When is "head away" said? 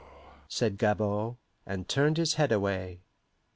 2.33-3.01